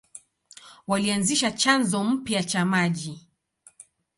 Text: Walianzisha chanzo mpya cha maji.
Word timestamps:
Walianzisha 0.87 1.51
chanzo 1.51 2.03
mpya 2.03 2.43
cha 2.43 2.65
maji. 2.65 3.15